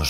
Un 0.00 0.06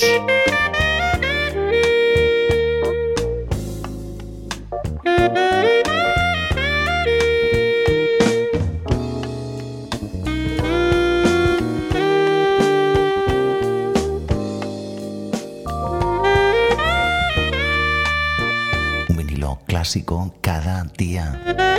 vinilo 19.17 19.59
clásico 19.67 20.33
cada 20.41 20.85
día. 20.97 21.70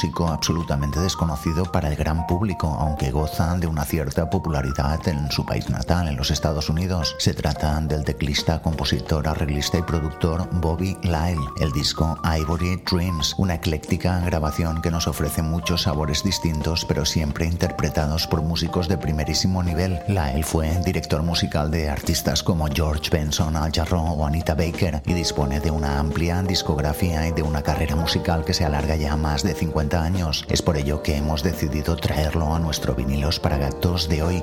Músico 0.00 0.28
absolutamente 0.28 0.98
desconocido 0.98 1.70
para 1.70 1.88
el 1.88 1.94
gran 1.94 2.26
público, 2.26 2.74
aunque 2.80 3.10
goza 3.10 3.54
de 3.58 3.66
una 3.66 3.84
cierta 3.84 4.30
popularidad 4.30 5.06
en 5.06 5.30
su 5.30 5.44
país 5.44 5.68
natal, 5.68 6.08
en 6.08 6.16
los 6.16 6.30
Estados 6.30 6.70
Unidos. 6.70 7.14
Se 7.18 7.34
trata 7.34 7.78
del 7.82 8.02
teclista, 8.02 8.62
compositor, 8.62 9.28
arreglista 9.28 9.76
y 9.76 9.82
productor 9.82 10.48
Bobby 10.52 10.96
Lyle. 11.02 11.46
El 11.58 11.70
disco 11.72 12.18
Ivory 12.24 12.82
Dreams, 12.90 13.34
una 13.36 13.56
ecléctica 13.56 14.18
grabación 14.20 14.80
que 14.80 14.90
nos 14.90 15.06
ofrece 15.06 15.42
muchos 15.42 15.82
sabores 15.82 16.24
distintos, 16.24 16.86
pero 16.86 17.04
siempre 17.04 17.44
interpretados 17.44 18.26
por 18.26 18.40
músicos 18.40 18.88
de 18.88 18.96
primerísimo 18.96 19.62
nivel. 19.62 20.00
Lyle 20.08 20.44
fue 20.44 20.80
director 20.82 21.22
musical 21.22 21.70
de 21.70 21.90
artistas 21.90 22.42
como 22.42 22.68
George 22.68 23.10
Benson, 23.10 23.54
Al 23.54 23.70
Jarreau 23.70 24.18
o 24.18 24.24
Anita 24.24 24.54
Baker 24.54 25.02
y 25.04 25.12
dispone 25.12 25.60
de 25.60 25.70
una 25.70 25.98
amplia 25.98 26.42
discografía 26.42 27.28
y 27.28 27.32
de 27.32 27.42
una 27.42 27.60
carrera 27.60 27.96
musical 27.96 28.46
que 28.46 28.54
se 28.54 28.64
alarga 28.64 28.96
ya 28.96 29.14
más 29.14 29.42
de 29.42 29.52
50 29.52 29.89
años. 29.94 30.44
Es 30.48 30.62
por 30.62 30.76
ello 30.76 31.02
que 31.02 31.16
hemos 31.16 31.42
decidido 31.42 31.96
traerlo 31.96 32.54
a 32.54 32.58
nuestro 32.58 32.94
vinilos 32.94 33.40
para 33.40 33.58
gatos 33.58 34.08
de 34.08 34.22
hoy. 34.22 34.42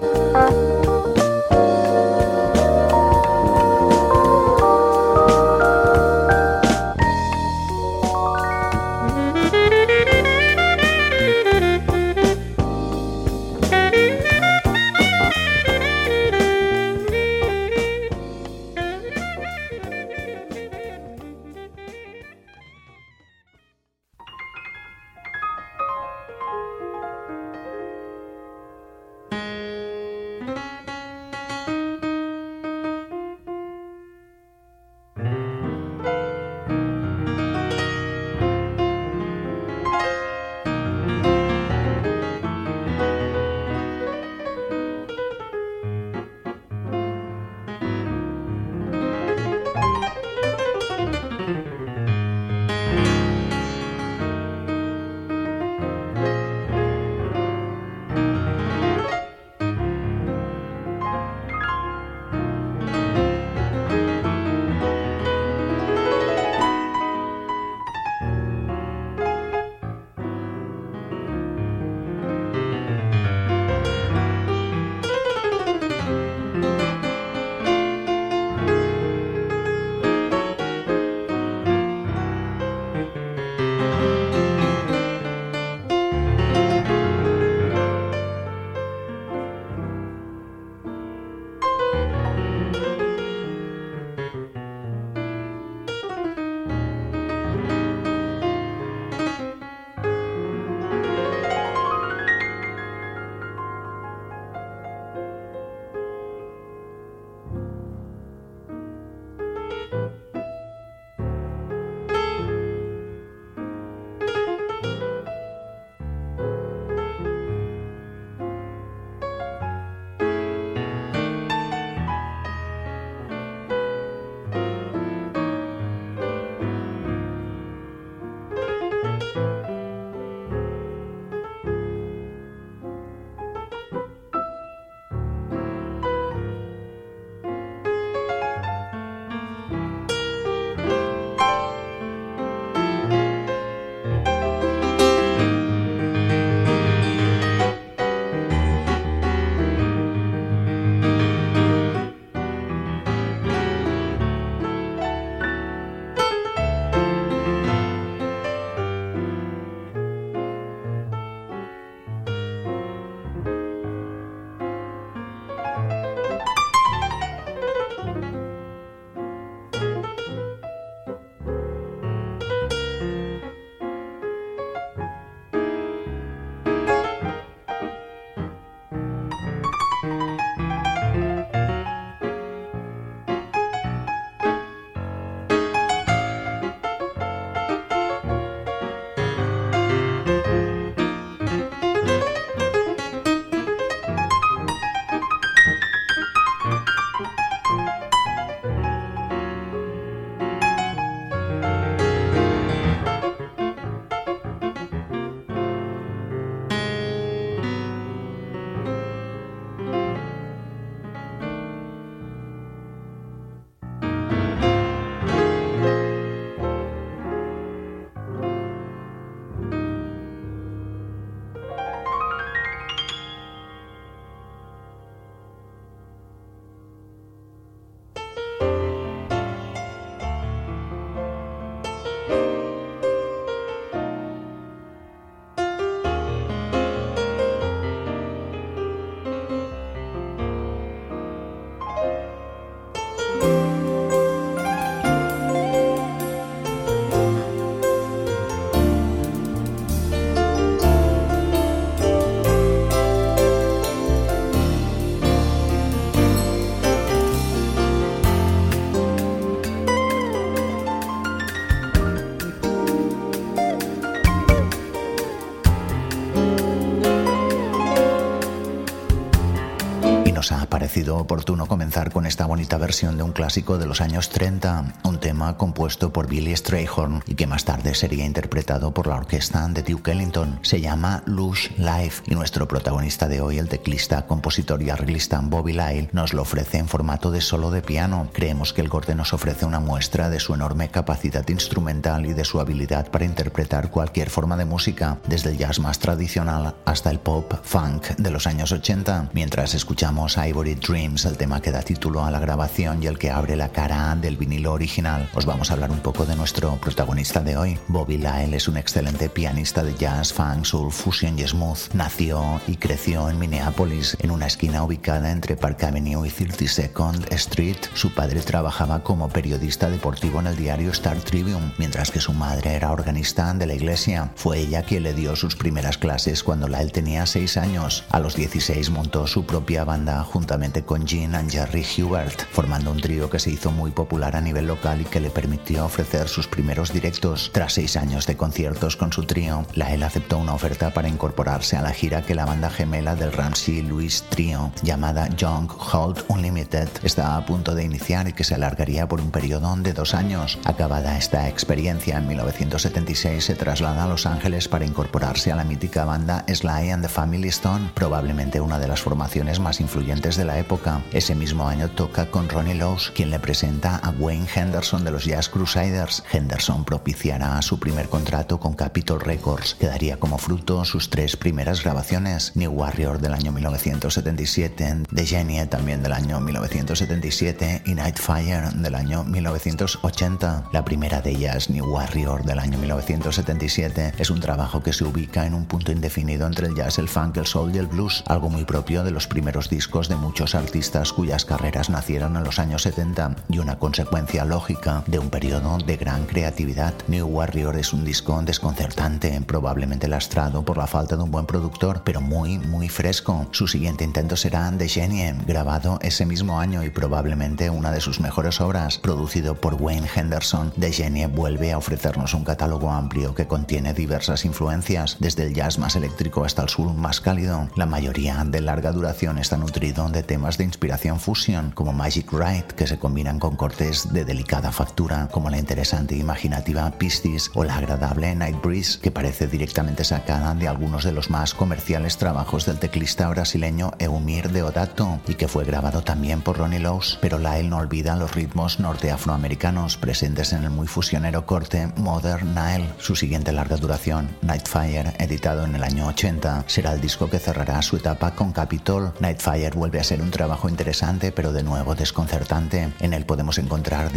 Parecido 270.87 271.17
oportuno 271.17 271.65
comenzar 271.65 272.13
con 272.13 272.25
esta 272.25 272.45
bonita 272.45 272.77
versión 272.77 273.17
de 273.17 273.23
un 273.23 273.33
clásico 273.33 273.77
de 273.77 273.85
los 273.85 273.99
años 273.99 274.29
30, 274.29 274.93
tema 275.19 275.57
compuesto 275.57 276.11
por 276.11 276.27
Billy 276.27 276.55
Strayhorn 276.55 277.23
y 277.25 277.35
que 277.35 277.47
más 277.47 277.65
tarde 277.65 277.95
sería 277.95 278.25
interpretado 278.25 278.93
por 278.93 279.07
la 279.07 279.15
orquesta 279.15 279.67
de 279.67 279.83
Duke 279.83 280.11
Ellington. 280.11 280.59
Se 280.61 280.81
llama 280.81 281.23
Lush 281.25 281.69
Life 281.77 282.23
y 282.27 282.35
nuestro 282.35 282.67
protagonista 282.67 283.27
de 283.27 283.41
hoy, 283.41 283.57
el 283.57 283.69
teclista, 283.69 284.25
compositor 284.25 284.81
y 284.81 284.89
arreglista 284.89 285.39
Bobby 285.43 285.73
Lyle, 285.73 286.09
nos 286.11 286.33
lo 286.33 286.41
ofrece 286.41 286.77
en 286.77 286.87
formato 286.87 287.31
de 287.31 287.41
solo 287.41 287.71
de 287.71 287.81
piano. 287.81 288.29
Creemos 288.33 288.73
que 288.73 288.81
el 288.81 288.89
corte 288.89 289.15
nos 289.15 289.33
ofrece 289.33 289.65
una 289.65 289.79
muestra 289.79 290.29
de 290.29 290.39
su 290.39 290.53
enorme 290.53 290.89
capacidad 290.89 291.47
instrumental 291.47 292.25
y 292.25 292.33
de 292.33 292.45
su 292.45 292.59
habilidad 292.59 293.09
para 293.09 293.25
interpretar 293.25 293.89
cualquier 293.89 294.29
forma 294.29 294.57
de 294.57 294.65
música, 294.65 295.19
desde 295.27 295.51
el 295.51 295.57
jazz 295.57 295.79
más 295.79 295.99
tradicional 295.99 296.75
hasta 296.85 297.09
el 297.09 297.19
pop 297.19 297.53
funk 297.63 298.07
de 298.17 298.31
los 298.31 298.47
años 298.47 298.71
80, 298.71 299.29
mientras 299.33 299.73
escuchamos 299.73 300.37
Ivory 300.37 300.75
Dreams, 300.75 301.25
el 301.25 301.37
tema 301.37 301.61
que 301.61 301.71
da 301.71 301.81
título 301.81 302.23
a 302.23 302.31
la 302.31 302.39
grabación 302.39 303.01
y 303.01 303.07
el 303.07 303.17
que 303.17 303.31
abre 303.31 303.55
la 303.55 303.69
cara 303.69 304.15
del 304.15 304.37
vinilo 304.37 304.73
original. 304.73 305.06
Os 305.33 305.45
vamos 305.45 305.69
a 305.69 305.73
hablar 305.73 305.89
un 305.89 305.99
poco 305.99 306.25
de 306.25 306.35
nuestro 306.35 306.75
protagonista 306.75 307.39
de 307.39 307.55
hoy. 307.55 307.79
Bobby 307.87 308.17
Lyle 308.17 308.53
es 308.53 308.67
un 308.67 308.75
excelente 308.75 309.29
pianista 309.29 309.81
de 309.81 309.95
jazz, 309.95 310.33
funk, 310.33 310.65
soul, 310.65 310.91
fusion 310.91 311.39
y 311.39 311.47
smooth. 311.47 311.93
Nació 311.93 312.59
y 312.67 312.75
creció 312.75 313.29
en 313.29 313.39
Minneapolis, 313.39 314.17
en 314.19 314.31
una 314.31 314.47
esquina 314.47 314.83
ubicada 314.83 315.31
entre 315.31 315.55
Park 315.55 315.83
Avenue 315.83 316.27
y 316.27 316.29
32nd 316.29 317.31
Street. 317.33 317.77
Su 317.93 318.13
padre 318.13 318.41
trabajaba 318.41 319.01
como 319.03 319.29
periodista 319.29 319.89
deportivo 319.89 320.41
en 320.41 320.47
el 320.47 320.57
diario 320.57 320.91
Star 320.91 321.17
Tribune, 321.19 321.73
mientras 321.77 322.11
que 322.11 322.19
su 322.19 322.33
madre 322.33 322.75
era 322.75 322.91
organista 322.91 323.53
de 323.53 323.65
la 323.65 323.75
iglesia. 323.75 324.31
Fue 324.35 324.59
ella 324.59 324.83
quien 324.83 325.03
le 325.03 325.13
dio 325.13 325.37
sus 325.37 325.55
primeras 325.55 325.97
clases 325.97 326.43
cuando 326.43 326.67
Lyle 326.67 326.91
tenía 326.91 327.25
6 327.25 327.55
años. 327.55 328.03
A 328.09 328.19
los 328.19 328.35
16 328.35 328.89
montó 328.89 329.25
su 329.25 329.45
propia 329.45 329.85
banda 329.85 330.21
juntamente 330.23 330.83
con 330.83 331.05
Jean 331.05 331.33
and 331.33 331.49
Jerry 331.49 331.85
Hubert, 331.97 332.45
formando 332.51 332.91
un 332.91 332.99
trío 332.99 333.29
que 333.29 333.39
se 333.39 333.51
hizo 333.51 333.71
muy 333.71 333.91
popular 333.91 334.35
a 334.35 334.41
nivel 334.41 334.67
local 334.67 334.96
y 335.01 335.05
que 335.05 335.19
le 335.19 335.29
permitió 335.29 335.85
ofrecer 335.85 336.29
sus 336.29 336.47
primeros 336.47 336.93
directos. 336.93 337.51
Tras 337.53 337.73
seis 337.73 337.97
años 337.97 338.25
de 338.25 338.37
conciertos 338.37 338.95
con 338.95 339.11
su 339.11 339.23
trío, 339.23 339.65
Lyle 339.73 340.05
aceptó 340.05 340.37
una 340.37 340.53
oferta 340.53 340.93
para 340.93 341.09
incorporarse 341.09 341.75
a 341.75 341.81
la 341.81 341.91
gira 341.91 342.21
que 342.21 342.35
la 342.35 342.45
banda 342.45 342.69
gemela 342.69 343.15
del 343.15 343.33
Ramsey 343.33 343.81
Louis 343.81 344.23
Trio, 344.29 344.71
llamada 344.81 345.27
Young 345.35 345.69
Hold 345.93 346.23
Unlimited, 346.29 346.89
estaba 347.03 347.35
a 347.35 347.45
punto 347.45 347.75
de 347.75 347.83
iniciar 347.83 348.27
y 348.27 348.33
que 348.33 348.43
se 348.43 348.55
alargaría 348.55 349.07
por 349.07 349.19
un 349.19 349.31
periodo 349.31 349.67
de 349.75 349.91
dos 349.91 350.13
años. 350.13 350.59
Acabada 350.63 351.17
esta 351.17 351.49
experiencia, 351.49 352.17
en 352.17 352.27
1976 352.27 353.43
se 353.43 353.55
traslada 353.55 354.03
a 354.03 354.07
Los 354.07 354.25
Ángeles 354.25 354.67
para 354.67 354.85
incorporarse 354.85 355.51
a 355.51 355.55
la 355.55 355.63
mítica 355.63 356.05
banda 356.05 356.45
Sly 356.47 356.91
and 356.91 357.03
the 357.03 357.09
Family 357.09 357.49
Stone, 357.49 357.91
probablemente 357.93 358.61
una 358.61 358.79
de 358.79 358.87
las 358.87 359.01
formaciones 359.01 359.59
más 359.59 359.81
influyentes 359.81 360.37
de 360.37 360.45
la 360.45 360.57
época. 360.59 361.01
Ese 361.11 361.35
mismo 361.35 361.67
año 361.67 361.89
toca 361.89 362.27
con 362.27 362.47
Ronnie 362.47 362.75
Lowes, 362.75 363.11
quien 363.13 363.29
le 363.29 363.39
presenta 363.39 363.97
a 363.97 364.11
Wayne 364.11 364.47
Henderson 364.55 364.86
de 364.87 365.11
los 365.11 365.25
Jazz 365.25 365.49
Crusaders. 365.49 366.23
Henderson 366.31 366.85
propiciará 366.85 367.61
su 367.61 367.77
primer 367.77 368.07
contrato 368.07 368.57
con 368.57 368.73
Capitol 368.73 369.19
Records, 369.19 369.75
que 369.75 369.87
daría 369.87 370.17
como 370.17 370.37
fruto 370.37 370.85
sus 370.85 371.09
tres 371.09 371.35
primeras 371.35 371.83
grabaciones, 371.83 372.53
New 372.55 372.71
Warrior 372.71 373.19
del 373.19 373.33
año 373.33 373.51
1977, 373.51 375.03
The 375.13 375.25
Genie 375.25 375.65
también 375.65 376.01
del 376.01 376.13
año 376.13 376.39
1977 376.39 377.81
y 377.85 377.95
Nightfire 377.95 378.69
del 378.75 378.95
año 378.95 379.25
1980. 379.25 380.69
La 380.71 380.85
primera 380.85 381.19
de 381.19 381.31
ellas, 381.31 381.69
New 381.69 381.85
Warrior 381.85 382.45
del 382.45 382.59
año 382.59 382.77
1977, 382.77 384.13
es 384.17 384.29
un 384.29 384.39
trabajo 384.39 384.81
que 384.81 384.93
se 384.93 385.03
ubica 385.03 385.45
en 385.45 385.53
un 385.53 385.65
punto 385.65 385.91
indefinido 385.91 386.47
entre 386.47 386.67
el 386.67 386.75
jazz, 386.75 386.97
el 386.97 387.09
funk, 387.09 387.35
el 387.35 387.45
soul 387.45 387.75
y 387.75 387.77
el 387.77 387.87
blues, 387.87 388.23
algo 388.25 388.49
muy 388.49 388.63
propio 388.63 389.03
de 389.03 389.11
los 389.11 389.27
primeros 389.27 389.69
discos 389.69 390.07
de 390.07 390.15
muchos 390.15 390.55
artistas 390.55 391.11
cuyas 391.11 391.43
carreras 391.43 391.89
nacieron 391.89 392.37
en 392.37 392.45
los 392.45 392.57
años 392.57 392.83
70 392.83 393.35
y 393.49 393.59
una 393.59 393.79
consecuencia 393.79 394.45
lógica 394.45 394.76
de 395.07 395.17
un 395.17 395.31
periodo 395.31 395.79
de 395.79 395.97
gran 395.97 396.25
creatividad. 396.25 396.93
New 397.07 397.25
Warrior 397.25 397.77
es 397.77 397.93
un 397.93 398.05
disco 398.05 398.39
desconcertante, 398.43 399.41
probablemente 399.41 400.07
lastrado 400.07 400.63
por 400.63 400.77
la 400.77 400.85
falta 400.85 401.17
de 401.17 401.23
un 401.23 401.31
buen 401.31 401.47
productor, 401.47 402.03
pero 402.03 402.21
muy, 402.21 402.59
muy 402.59 402.87
fresco. 402.87 403.47
Su 403.51 403.67
siguiente 403.67 404.03
intento 404.03 404.35
será 404.35 404.71
The 404.77 404.87
Genie, 404.87 405.33
grabado 405.47 405.97
ese 406.03 406.27
mismo 406.27 406.59
año 406.59 406.83
y 406.83 406.91
probablemente 406.91 407.71
una 407.71 407.91
de 407.91 408.01
sus 408.01 408.19
mejores 408.19 408.61
obras, 408.61 408.99
producido 408.99 409.55
por 409.55 409.81
Wayne 409.81 410.07
Henderson. 410.15 410.71
The 410.79 410.91
Genie 410.91 411.25
vuelve 411.25 411.71
a 411.71 411.79
ofrecernos 411.79 412.35
un 412.35 412.43
catálogo 412.43 412.91
amplio 412.91 413.33
que 413.33 413.47
contiene 413.47 413.95
diversas 413.95 414.45
influencias, 414.45 415.17
desde 415.19 415.43
el 415.43 415.55
jazz 415.55 415.79
más 415.79 415.95
eléctrico 415.95 416.45
hasta 416.45 416.61
el 416.61 416.69
soul 416.69 416.93
más 416.93 417.19
cálido. 417.19 417.67
La 417.75 417.87
mayoría 417.87 418.43
de 418.45 418.61
larga 418.61 418.91
duración 418.91 419.39
está 419.39 419.57
nutrido 419.57 420.07
de 420.09 420.21
temas 420.21 420.59
de 420.59 420.65
inspiración 420.65 421.19
fusion, 421.19 421.71
como 421.71 421.93
Magic 421.93 422.31
Ride, 422.31 422.67
que 422.75 422.85
se 422.85 422.99
combinan 422.99 423.39
con 423.39 423.55
cortes 423.55 424.13
de 424.13 424.23
delicada 424.23 424.66
factura, 424.71 425.27
como 425.31 425.49
la 425.49 425.57
interesante 425.57 426.15
e 426.15 426.19
imaginativa 426.19 426.89
Pistis 426.91 427.51
o 427.53 427.63
la 427.63 427.77
agradable 427.77 428.35
Night 428.35 428.61
Breeze, 428.61 428.99
que 428.99 429.11
parece 429.11 429.47
directamente 429.47 430.03
sacada 430.03 430.53
de 430.53 430.67
algunos 430.67 431.03
de 431.03 431.11
los 431.11 431.29
más 431.29 431.53
comerciales 431.53 432.17
trabajos 432.17 432.65
del 432.65 432.79
teclista 432.79 433.27
brasileño 433.29 433.91
Eumir 433.99 434.51
Deodato 434.51 435.19
y 435.27 435.35
que 435.35 435.47
fue 435.47 435.65
grabado 435.65 436.01
también 436.01 436.41
por 436.41 436.57
Ronnie 436.57 436.79
Lowes, 436.79 437.17
pero 437.21 437.39
Lyle 437.39 437.69
no 437.69 437.77
olvida 437.77 438.15
los 438.15 438.35
ritmos 438.35 438.79
norteafroamericanos 438.79 439.97
presentes 439.97 440.53
en 440.53 440.63
el 440.63 440.69
muy 440.69 440.87
fusionero 440.87 441.45
corte 441.45 441.91
Modern 441.97 442.55
Nile. 442.55 442.89
Su 442.97 443.15
siguiente 443.15 443.51
larga 443.51 443.77
duración, 443.77 444.29
Nightfire, 444.41 445.13
editado 445.19 445.65
en 445.65 445.75
el 445.75 445.83
año 445.83 446.07
80, 446.07 446.65
será 446.67 446.93
el 446.93 447.01
disco 447.01 447.29
que 447.29 447.39
cerrará 447.39 447.81
su 447.81 447.97
etapa 447.97 448.31
con 448.35 448.51
Capitol. 448.51 449.13
Nightfire 449.19 449.71
vuelve 449.71 449.99
a 449.99 450.03
ser 450.03 450.21
un 450.21 450.31
trabajo 450.31 450.69
interesante, 450.69 451.31
pero 451.31 451.51
de 451.51 451.63
nuevo 451.63 451.95
desconcertante. 451.95 452.89
En 452.99 453.13
él 453.13 453.25
podemos 453.25 453.57
encontrar 453.57 454.11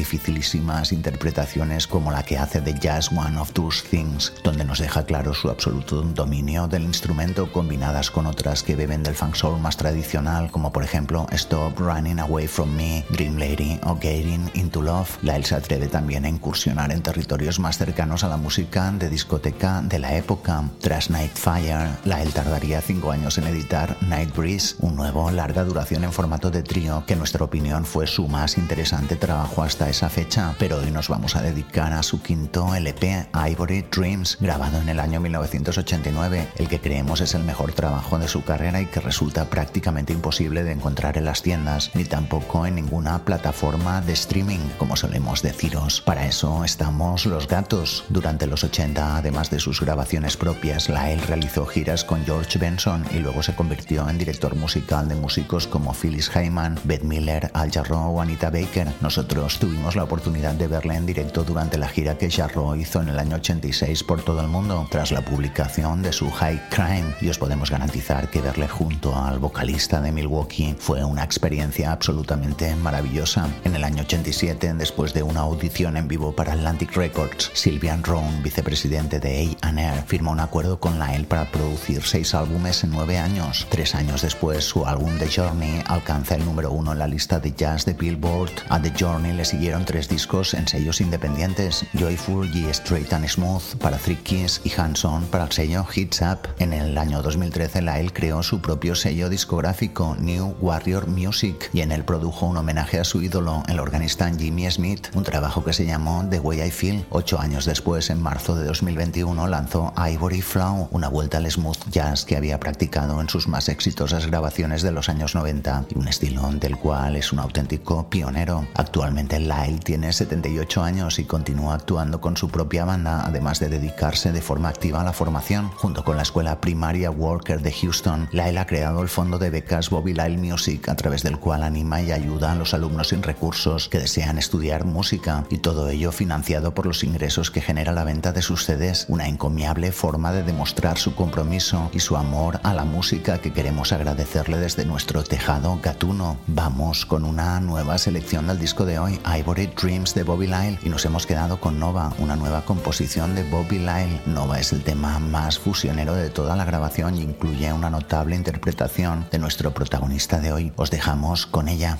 interpretaciones 0.90 1.86
como 1.86 2.10
la 2.10 2.22
que 2.22 2.38
hace 2.38 2.60
de 2.60 2.72
Jazz 2.72 3.10
One 3.12 3.38
of 3.38 3.52
Those 3.52 3.82
Things, 3.88 4.32
donde 4.42 4.64
nos 4.64 4.78
deja 4.78 5.04
claro 5.04 5.34
su 5.34 5.50
absoluto 5.50 6.00
dominio 6.02 6.66
del 6.66 6.84
instrumento 6.84 7.52
combinadas 7.52 8.10
con 8.10 8.26
otras 8.26 8.62
que 8.62 8.74
beben 8.74 9.02
del 9.02 9.14
funk 9.14 9.34
soul 9.34 9.60
más 9.60 9.76
tradicional, 9.76 10.50
como 10.50 10.72
por 10.72 10.82
ejemplo 10.82 11.26
Stop 11.32 11.78
Running 11.78 12.20
Away 12.20 12.48
From 12.48 12.74
Me, 12.74 13.04
Dream 13.10 13.36
Lady 13.36 13.78
o 13.84 13.98
Getting 14.00 14.50
Into 14.54 14.80
Love. 14.80 15.18
Lyle 15.22 15.44
se 15.44 15.56
atreve 15.56 15.88
también 15.88 16.24
a 16.24 16.28
incursionar 16.28 16.90
en 16.90 17.02
territorios 17.02 17.58
más 17.58 17.76
cercanos 17.76 18.24
a 18.24 18.28
la 18.28 18.38
música 18.38 18.90
de 18.92 19.10
discoteca 19.10 19.82
de 19.82 19.98
la 19.98 20.16
época. 20.16 20.64
Tras 20.80 21.10
Nightfire, 21.10 21.90
Lyle 22.04 22.32
tardaría 22.32 22.80
cinco 22.80 23.10
años 23.10 23.36
en 23.36 23.46
editar 23.46 23.96
Night 24.00 24.34
Breeze, 24.34 24.76
un 24.80 24.96
nuevo 24.96 25.30
larga 25.30 25.64
duración 25.64 26.04
en 26.04 26.12
formato 26.12 26.50
de 26.50 26.62
trío 26.62 27.04
que 27.06 27.12
en 27.12 27.18
nuestra 27.18 27.44
opinión 27.44 27.84
fue 27.84 28.06
su 28.06 28.26
más 28.26 28.56
interesante 28.56 29.16
trabajo 29.16 29.62
hasta 29.62 29.90
esa 29.90 30.08
fecha, 30.08 30.29
pero 30.60 30.78
hoy 30.78 30.92
nos 30.92 31.08
vamos 31.08 31.34
a 31.34 31.42
dedicar 31.42 31.92
a 31.92 32.04
su 32.04 32.22
quinto 32.22 32.72
LP, 32.72 33.26
Ivory 33.50 33.84
Dreams, 33.90 34.38
grabado 34.40 34.78
en 34.80 34.88
el 34.88 35.00
año 35.00 35.18
1989, 35.18 36.46
el 36.56 36.68
que 36.68 36.78
creemos 36.78 37.20
es 37.20 37.34
el 37.34 37.42
mejor 37.42 37.72
trabajo 37.72 38.16
de 38.16 38.28
su 38.28 38.44
carrera 38.44 38.80
y 38.80 38.86
que 38.86 39.00
resulta 39.00 39.46
prácticamente 39.46 40.12
imposible 40.12 40.62
de 40.62 40.70
encontrar 40.70 41.18
en 41.18 41.24
las 41.24 41.42
tiendas, 41.42 41.90
ni 41.94 42.04
tampoco 42.04 42.64
en 42.64 42.76
ninguna 42.76 43.24
plataforma 43.24 44.02
de 44.02 44.12
streaming, 44.12 44.60
como 44.78 44.94
solemos 44.94 45.42
deciros. 45.42 46.00
Para 46.00 46.26
eso 46.26 46.64
estamos 46.64 47.26
los 47.26 47.48
gatos. 47.48 48.04
Durante 48.08 48.46
los 48.46 48.62
80, 48.62 49.16
además 49.16 49.50
de 49.50 49.58
sus 49.58 49.80
grabaciones 49.80 50.36
propias, 50.36 50.88
Lyle 50.88 51.26
realizó 51.26 51.66
giras 51.66 52.04
con 52.04 52.24
George 52.24 52.56
Benson 52.56 53.04
y 53.10 53.18
luego 53.18 53.42
se 53.42 53.56
convirtió 53.56 54.08
en 54.08 54.18
director 54.18 54.54
musical 54.54 55.08
de 55.08 55.16
músicos 55.16 55.66
como 55.66 55.92
Phyllis 55.92 56.30
Hyman, 56.30 56.78
Beth 56.84 57.02
Miller, 57.02 57.50
Al 57.52 57.72
Jarreau 57.72 58.16
o 58.16 58.20
Anita 58.20 58.50
Baker. 58.50 58.92
Nosotros 59.00 59.58
tuvimos 59.58 59.96
la 59.96 60.04
oportunidad 60.04 60.19
de 60.20 60.66
verla 60.66 60.96
en 60.96 61.06
directo 61.06 61.44
durante 61.44 61.78
la 61.78 61.88
gira 61.88 62.18
que 62.18 62.30
Jarreau 62.30 62.74
hizo 62.74 63.00
en 63.00 63.08
el 63.08 63.18
año 63.18 63.36
86 63.36 64.04
por 64.04 64.22
todo 64.22 64.42
el 64.42 64.48
mundo, 64.48 64.86
tras 64.90 65.12
la 65.12 65.22
publicación 65.22 66.02
de 66.02 66.12
su 66.12 66.30
High 66.30 66.68
Crime, 66.68 67.14
y 67.22 67.30
os 67.30 67.38
podemos 67.38 67.70
garantizar 67.70 68.28
que 68.28 68.42
verle 68.42 68.68
junto 68.68 69.16
al 69.16 69.38
vocalista 69.38 70.00
de 70.00 70.12
Milwaukee 70.12 70.76
fue 70.78 71.02
una 71.04 71.24
experiencia 71.24 71.90
absolutamente 71.90 72.76
maravillosa. 72.76 73.48
En 73.64 73.74
el 73.74 73.82
año 73.82 74.02
87, 74.02 74.74
después 74.74 75.14
de 75.14 75.22
una 75.22 75.40
audición 75.40 75.96
en 75.96 76.06
vivo 76.06 76.32
para 76.32 76.52
Atlantic 76.52 76.94
Records, 76.94 77.50
Sylvian 77.54 78.04
Rohn, 78.04 78.42
vicepresidente 78.42 79.20
de 79.20 79.56
A&R, 79.62 80.02
firmó 80.06 80.32
un 80.32 80.40
acuerdo 80.40 80.80
con 80.80 80.98
Lyle 80.98 81.24
para 81.24 81.50
producir 81.50 82.02
seis 82.02 82.34
álbumes 82.34 82.84
en 82.84 82.90
nueve 82.90 83.16
años. 83.16 83.66
Tres 83.70 83.94
años 83.94 84.20
después, 84.20 84.64
su 84.64 84.84
álbum 84.84 85.18
The 85.18 85.30
Journey 85.34 85.82
alcanza 85.86 86.34
el 86.34 86.44
número 86.44 86.72
uno 86.72 86.92
en 86.92 86.98
la 86.98 87.06
lista 87.06 87.40
de 87.40 87.52
jazz 87.52 87.86
de 87.86 87.94
Billboard. 87.94 88.52
A 88.68 88.80
The 88.82 88.92
Journey 88.98 89.32
le 89.32 89.46
siguieron 89.46 89.86
tres 89.86 90.09
discos 90.10 90.54
en 90.54 90.68
sellos 90.68 91.00
independientes, 91.00 91.86
Joyful 91.94 92.50
y 92.54 92.66
Straight 92.66 93.12
and 93.12 93.26
Smooth 93.26 93.76
para 93.80 93.96
Three 93.96 94.16
Keys 94.16 94.60
y 94.64 94.72
Hands 94.78 95.04
On 95.04 95.24
para 95.26 95.44
el 95.44 95.52
sello 95.52 95.86
Hits 95.94 96.20
Up. 96.20 96.48
En 96.58 96.72
el 96.72 96.98
año 96.98 97.22
2013 97.22 97.80
Lyle 97.80 98.12
creó 98.12 98.42
su 98.42 98.60
propio 98.60 98.94
sello 98.94 99.28
discográfico 99.28 100.16
New 100.18 100.56
Warrior 100.60 101.06
Music 101.06 101.70
y 101.72 101.80
en 101.80 101.92
él 101.92 102.04
produjo 102.04 102.46
un 102.46 102.56
homenaje 102.56 102.98
a 102.98 103.04
su 103.04 103.22
ídolo, 103.22 103.62
el 103.68 103.80
organista 103.80 104.30
Jimmy 104.30 104.70
Smith, 104.70 105.08
un 105.14 105.22
trabajo 105.22 105.64
que 105.64 105.72
se 105.72 105.86
llamó 105.86 106.26
The 106.28 106.40
Way 106.40 106.62
I 106.62 106.70
Feel. 106.70 107.06
Ocho 107.10 107.40
años 107.40 107.64
después, 107.64 108.10
en 108.10 108.20
marzo 108.20 108.56
de 108.56 108.66
2021, 108.66 109.46
lanzó 109.46 109.94
Ivory 109.96 110.42
Flow, 110.42 110.88
una 110.90 111.08
vuelta 111.08 111.38
al 111.38 111.50
smooth 111.50 111.88
jazz 111.90 112.24
que 112.24 112.36
había 112.36 112.58
practicado 112.58 113.20
en 113.20 113.28
sus 113.28 113.46
más 113.46 113.68
exitosas 113.68 114.26
grabaciones 114.26 114.82
de 114.82 114.90
los 114.90 115.08
años 115.08 115.34
90 115.34 115.86
y 115.90 115.98
un 115.98 116.08
estilo 116.08 116.50
del 116.52 116.76
cual 116.76 117.16
es 117.16 117.32
un 117.32 117.38
auténtico 117.38 118.08
pionero. 118.10 118.66
Actualmente 118.74 119.38
Lyle 119.38 119.78
tiene 119.90 120.12
78 120.12 120.84
años 120.84 121.18
y 121.18 121.24
continúa 121.24 121.74
actuando 121.74 122.20
con 122.20 122.36
su 122.36 122.48
propia 122.48 122.84
banda, 122.84 123.26
además 123.26 123.58
de 123.58 123.68
dedicarse 123.68 124.30
de 124.30 124.40
forma 124.40 124.68
activa 124.68 125.00
a 125.00 125.04
la 125.04 125.12
formación. 125.12 125.68
Junto 125.70 126.04
con 126.04 126.16
la 126.16 126.22
escuela 126.22 126.60
primaria 126.60 127.10
Walker 127.10 127.60
de 127.60 127.72
Houston, 127.72 128.28
Lyle 128.30 128.60
ha 128.60 128.68
creado 128.68 129.02
el 129.02 129.08
fondo 129.08 129.40
de 129.40 129.50
becas 129.50 129.90
Bobby 129.90 130.14
Lyle 130.14 130.38
Music, 130.38 130.88
a 130.88 130.94
través 130.94 131.24
del 131.24 131.40
cual 131.40 131.64
anima 131.64 132.00
y 132.02 132.12
ayuda 132.12 132.52
a 132.52 132.54
los 132.54 132.72
alumnos 132.72 133.08
sin 133.08 133.24
recursos 133.24 133.88
que 133.88 133.98
desean 133.98 134.38
estudiar 134.38 134.84
música, 134.84 135.44
y 135.50 135.58
todo 135.58 135.88
ello 135.88 136.12
financiado 136.12 136.72
por 136.72 136.86
los 136.86 137.02
ingresos 137.02 137.50
que 137.50 137.60
genera 137.60 137.90
la 137.90 138.04
venta 138.04 138.30
de 138.30 138.42
sus 138.42 138.66
CDs, 138.66 139.06
una 139.08 139.26
encomiable 139.26 139.90
forma 139.90 140.30
de 140.30 140.44
demostrar 140.44 140.98
su 140.98 141.16
compromiso 141.16 141.90
y 141.92 141.98
su 141.98 142.16
amor 142.16 142.60
a 142.62 142.74
la 142.74 142.84
música 142.84 143.38
que 143.38 143.52
queremos 143.52 143.92
agradecerle 143.92 144.58
desde 144.58 144.84
nuestro 144.84 145.24
tejado 145.24 145.80
gatuno. 145.82 146.36
Vamos 146.46 147.06
con 147.06 147.24
una 147.24 147.58
nueva 147.58 147.98
selección 147.98 148.46
del 148.46 148.60
disco 148.60 148.84
de 148.84 149.00
hoy, 149.00 149.18
Ivory 149.36 149.66
Dreams 149.80 150.14
de 150.14 150.22
Bobby 150.24 150.46
Lyle, 150.46 150.78
y 150.82 150.88
nos 150.88 151.04
hemos 151.04 151.26
quedado 151.26 151.60
con 151.60 151.78
Nova, 151.78 152.12
una 152.18 152.36
nueva 152.36 152.64
composición 152.64 153.34
de 153.34 153.42
Bobby 153.44 153.78
Lyle. 153.78 154.20
Nova 154.26 154.60
es 154.60 154.72
el 154.72 154.82
tema 154.82 155.18
más 155.18 155.58
fusionero 155.58 156.14
de 156.14 156.30
toda 156.30 156.56
la 156.56 156.64
grabación 156.64 157.16
y 157.16 157.22
incluye 157.22 157.72
una 157.72 157.90
notable 157.90 158.36
interpretación 158.36 159.26
de 159.30 159.38
nuestro 159.38 159.72
protagonista 159.72 160.40
de 160.40 160.52
hoy. 160.52 160.72
Os 160.76 160.90
dejamos 160.90 161.46
con 161.46 161.68
ella. 161.68 161.98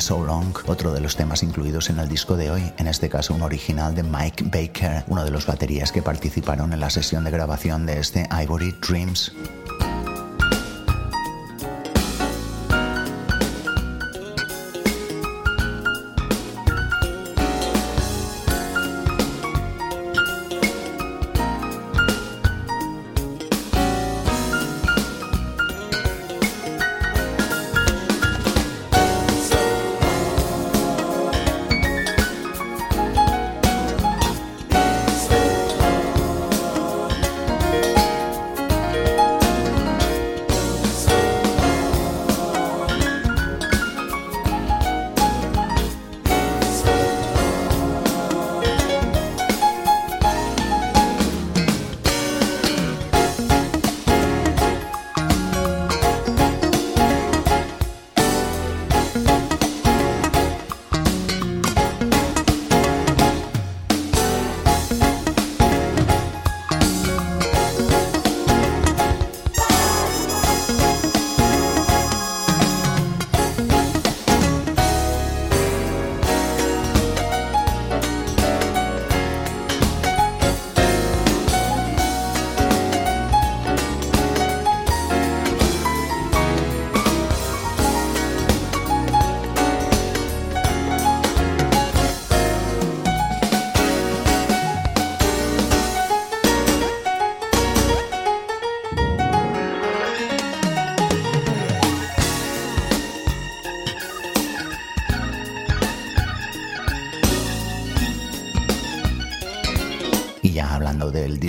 So 0.00 0.24
Long, 0.24 0.54
otro 0.66 0.92
de 0.92 1.00
los 1.00 1.16
temas 1.16 1.42
incluidos 1.42 1.90
en 1.90 1.98
el 1.98 2.08
disco 2.08 2.36
de 2.36 2.50
hoy, 2.50 2.72
en 2.78 2.86
este 2.86 3.08
caso 3.08 3.34
un 3.34 3.42
original 3.42 3.94
de 3.94 4.02
Mike 4.02 4.44
Baker, 4.44 5.04
uno 5.08 5.24
de 5.24 5.30
los 5.30 5.46
baterías 5.46 5.92
que 5.92 6.02
participaron 6.02 6.72
en 6.72 6.80
la 6.80 6.90
sesión 6.90 7.24
de 7.24 7.30
grabación 7.30 7.86
de 7.86 8.00
este 8.00 8.28
Ivory 8.30 8.74
Dreams. 8.86 9.32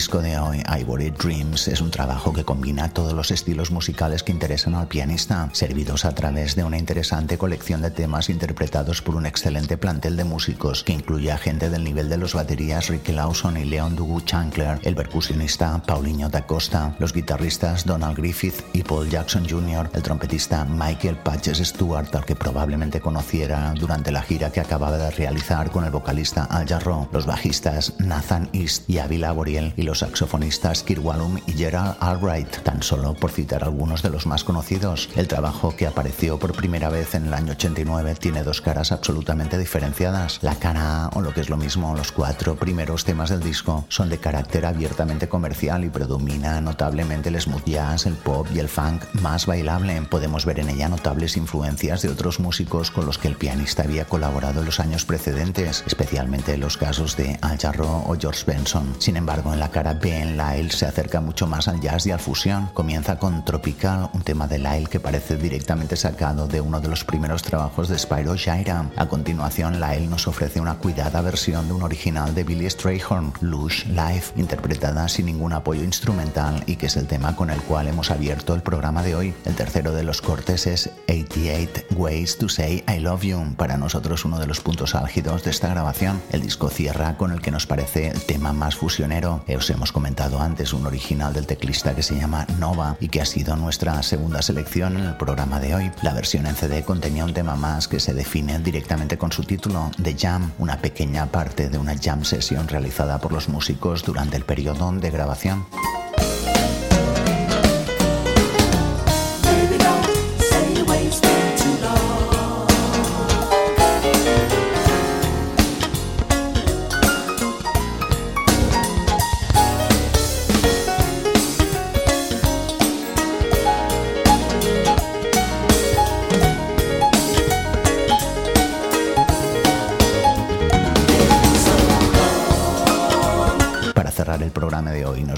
Disco 0.08 0.22
de 0.22 0.40
hoy, 0.40 0.64
Ivory 0.80 1.10
Dreams, 1.10 1.68
es 1.68 1.82
un 1.82 1.92
trabajo 1.92 2.32
que 2.32 2.46
combina 2.46 2.88
todos 2.94 3.12
los 3.12 3.30
estilos 3.30 3.72
musicales 3.72 4.24
que 4.24 4.32
interesan 4.32 4.74
al 4.74 4.88
pianista, 4.88 5.50
servidos 5.52 6.06
a 6.06 6.16
través 6.16 6.56
de 6.56 6.64
una 6.64 6.78
interesante 6.78 7.38
colección 7.38 7.82
de 7.82 7.92
temas 7.92 8.30
interpretados 8.30 9.02
por 9.02 9.16
un 9.16 9.26
excelente 9.26 9.76
plantel 9.78 10.16
de 10.16 10.24
músicos 10.24 10.86
que 10.86 10.94
incluye 10.94 11.30
a 11.30 11.38
gente 11.38 11.70
del 11.70 11.84
nivel 11.84 12.08
de 12.08 12.16
los 12.16 12.36
baterías 12.36 12.88
Ricky 12.88 13.12
Lawson 13.12 13.58
y 13.58 13.66
Leon 13.66 13.98
Dugu 13.98 14.22
Chancler, 14.22 14.80
el 14.84 14.96
percusionista 14.96 15.78
Paulinho 15.86 16.30
da 16.30 16.48
Costa, 16.48 16.96
los 17.00 17.12
guitarristas 17.12 17.86
Donald 17.86 18.16
Griffith 18.16 18.64
y 18.72 18.84
Paul 18.84 19.10
Jackson 19.10 19.46
Jr., 19.46 19.90
el 19.92 20.04
trompetista 20.04 20.64
Michael 20.64 21.18
Patches 21.18 21.58
Stewart, 21.58 22.16
al 22.16 22.24
que 22.24 22.38
probablemente 22.38 23.02
conociera 23.02 23.74
durante 23.78 24.14
la 24.14 24.22
gira 24.22 24.54
que 24.54 24.62
acababa 24.62 24.98
de 24.98 25.12
realizar 25.12 25.70
con 25.70 25.84
el 25.84 25.92
vocalista 25.92 26.46
Al 26.46 26.66
Jarreau, 26.66 27.10
los 27.12 27.26
bajistas 27.26 27.94
Nathan 28.00 28.48
East 28.54 28.90
y 28.90 29.00
Avila 29.00 29.34
Boriel 29.34 29.74
y 29.76 29.82
los 29.82 29.97
saxofonistas 30.00 30.84
Kirk 30.84 31.04
Wallum 31.04 31.40
y 31.46 31.54
Gerald 31.54 31.96
Albright, 32.00 32.64
tan 32.64 32.82
solo 32.84 33.14
por 33.14 33.32
citar 33.32 33.64
algunos 33.64 34.02
de 34.02 34.10
los 34.10 34.26
más 34.26 34.44
conocidos. 34.44 35.10
El 35.16 35.28
trabajo 35.28 35.76
que 35.76 35.88
apareció 35.88 36.40
por 36.40 36.54
primera 36.54 36.90
vez 36.90 37.16
en 37.16 37.28
el 37.28 37.34
año 37.34 37.54
89 37.54 38.16
tiene 38.16 38.44
dos 38.44 38.62
caras 38.62 38.92
absolutamente 38.92 39.58
diferenciadas. 39.58 40.40
La 40.42 40.56
cara 40.56 41.06
A, 41.06 41.10
o 41.10 41.22
lo 41.22 41.34
que 41.34 41.42
es 41.42 41.50
lo 41.50 41.58
mismo, 41.58 41.96
los 41.96 42.12
cuatro 42.12 42.56
primeros 42.56 43.06
temas 43.06 43.30
del 43.30 43.42
disco, 43.42 43.86
son 43.90 44.10
de 44.10 44.18
carácter 44.18 44.66
abiertamente 44.66 45.28
comercial 45.28 45.84
y 45.84 45.90
predomina 45.90 46.62
notablemente 46.62 47.30
el 47.30 47.40
smooth 47.42 47.66
jazz, 47.66 48.06
el 48.06 48.16
pop 48.16 48.48
y 48.54 48.60
el 48.60 48.70
funk 48.70 49.04
más 49.14 49.46
bailable. 49.46 50.02
Podemos 50.04 50.46
ver 50.46 50.60
en 50.60 50.70
ella 50.70 50.90
notables 50.90 51.38
influencias 51.38 52.02
de 52.02 52.10
otros 52.10 52.40
músicos 52.40 52.92
con 52.92 53.06
los 53.06 53.18
que 53.18 53.28
el 53.28 53.36
pianista 53.36 53.84
había 53.84 54.06
colaborado 54.06 54.60
en 54.60 54.66
los 54.66 54.80
años 54.80 55.06
precedentes, 55.06 55.84
especialmente 55.86 56.58
los 56.58 56.78
casos 56.78 57.16
de 57.18 57.38
Al 57.42 57.58
Jarreau 57.58 58.04
o 58.08 58.18
George 58.20 58.44
Benson. 58.46 58.96
Sin 59.00 59.18
embargo, 59.18 59.54
en 59.54 59.60
la 59.60 59.72
cara 59.72 59.87
B 59.94 60.16
en 60.16 60.38
Lyle 60.38 60.72
se 60.72 60.86
acerca 60.86 61.22
mucho 61.22 61.48
más 61.48 61.68
al 61.68 61.80
jazz 61.80 62.06
y 62.06 62.12
al 62.12 62.20
fusión. 62.20 62.70
Comienza 62.74 63.20
con 63.20 63.44
Tropical, 63.46 64.10
un 64.14 64.22
tema 64.22 64.48
de 64.48 64.60
Lyle 64.60 64.88
que 64.90 65.00
parece 65.00 65.38
directamente 65.38 65.96
sacado 65.96 66.48
de 66.48 66.62
uno 66.62 66.80
de 66.80 66.88
los 66.88 67.04
primeros 67.04 67.42
trabajos 67.42 67.90
de 67.90 67.98
Spyro 67.98 68.36
Gyra. 68.36 68.90
A 68.96 69.08
continuación, 69.08 69.80
Lyle 69.80 70.08
nos 70.08 70.28
ofrece 70.28 70.60
una 70.60 70.76
cuidada 70.76 71.22
versión 71.22 71.68
de 71.68 71.74
un 71.74 71.84
original 71.84 72.34
de 72.36 72.44
Billy 72.44 72.70
Strayhorn, 72.70 73.34
Lush 73.42 73.86
Life, 73.88 74.34
interpretada 74.36 75.08
sin 75.08 75.28
ningún 75.28 75.54
apoyo 75.54 75.84
instrumental 75.84 76.64
y 76.66 76.76
que 76.76 76.88
es 76.88 76.98
el 76.98 77.08
tema 77.08 77.36
con 77.36 77.50
el 77.50 77.62
cual 77.62 77.88
hemos 77.88 78.12
abierto 78.12 78.54
el 78.54 78.62
programa 78.62 79.04
de 79.04 79.16
hoy. 79.16 79.34
El 79.46 79.56
tercero 79.56 79.94
de 79.94 80.04
los 80.04 80.22
cortes 80.22 80.68
es 80.68 80.90
88 81.10 81.96
Ways 81.96 82.38
to 82.38 82.50
Say 82.50 82.84
I 82.88 83.00
Love 83.00 83.24
You, 83.24 83.56
para 83.56 83.78
nosotros 83.78 84.26
uno 84.26 84.40
de 84.40 84.48
los 84.48 84.60
puntos 84.60 84.96
álgidos 84.96 85.44
de 85.44 85.52
esta 85.52 85.70
grabación. 85.70 86.22
El 86.32 86.42
disco 86.42 86.70
cierra 86.70 87.18
con 87.18 87.32
el 87.32 87.42
que 87.42 87.52
nos 87.52 87.66
parece 87.68 88.08
el 88.08 88.22
tema 88.22 88.54
más 88.54 88.76
fusionero 88.76 89.44
hemos 89.78 89.92
comentado 89.92 90.42
antes, 90.42 90.74
un 90.74 90.88
original 90.88 91.34
del 91.34 91.46
teclista 91.46 91.96
que 91.96 92.02
se 92.02 92.16
llama 92.16 92.48
Nova 92.60 92.98
y 93.00 93.10
que 93.10 93.22
ha 93.22 93.26
sido 93.26 93.56
nuestra 93.56 94.02
segunda 94.02 94.42
selección 94.42 94.98
en 94.98 95.06
el 95.06 95.18
programa 95.18 95.60
de 95.60 95.76
hoy. 95.76 95.92
La 96.02 96.14
versión 96.14 96.48
en 96.48 96.56
CD 96.56 96.84
contenía 96.84 97.24
un 97.24 97.34
tema 97.34 97.56
más 97.56 97.88
que 97.88 98.00
se 98.00 98.16
define 98.16 98.58
directamente 98.60 99.20
con 99.20 99.32
su 99.32 99.44
título, 99.44 99.92
The 100.02 100.16
Jam, 100.18 100.52
una 100.58 100.82
pequeña 100.82 101.28
parte 101.28 101.70
de 101.70 101.78
una 101.78 101.96
jam 101.96 102.26
sesión 102.26 102.68
realizada 102.68 103.20
por 103.20 103.32
los 103.32 103.50
músicos 103.50 104.04
durante 104.04 104.36
el 104.36 104.46
periodo 104.46 104.92
de 104.92 105.12
grabación. 105.12 105.66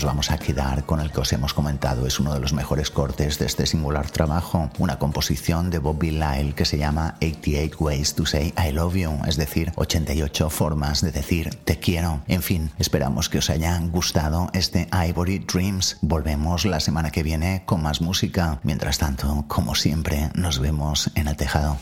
Vamos 0.04 0.32
a 0.32 0.38
quedar 0.38 0.86
con 0.86 1.00
el 1.00 1.12
que 1.12 1.20
os 1.20 1.34
hemos 1.34 1.54
comentado. 1.54 2.06
Es 2.06 2.20
uno 2.20 2.34
de 2.34 2.40
los 2.40 2.54
mejores 2.54 2.90
cortes 2.90 3.38
de 3.40 3.46
este 3.46 3.66
singular 3.66 4.10
trabajo, 4.10 4.70
una 4.78 4.98
composición 4.98 5.70
de 5.70 5.80
Bobby 5.80 6.12
Lyle 6.12 6.54
que 6.56 6.66
se 6.66 6.78
llama 6.78 7.16
88 7.22 7.78
Ways 7.80 8.16
to 8.16 8.26
Say 8.26 8.54
I 8.58 8.72
Love 8.72 8.96
You, 8.96 9.20
es 9.28 9.38
decir, 9.38 9.72
88 9.76 10.50
formas 10.50 11.02
de 11.02 11.12
decir 11.12 11.56
te 11.66 11.80
quiero. 11.80 12.22
En 12.28 12.42
fin, 12.42 12.72
esperamos 12.80 13.30
que 13.30 13.40
os 13.40 13.50
haya 13.50 13.80
gustado 13.80 14.50
este 14.54 14.88
Ivory 14.92 15.40
Dreams. 15.40 15.98
Volvemos 16.02 16.66
la 16.66 16.80
semana 16.80 17.12
que 17.12 17.24
viene 17.24 17.64
con 17.66 17.82
más 17.82 18.02
música. 18.02 18.60
Mientras 18.64 18.98
tanto, 18.98 19.46
como 19.48 19.76
siempre, 19.76 20.30
nos 20.36 20.60
vemos 20.60 21.12
en 21.16 21.28
el 21.28 21.36
tejado. 21.36 21.78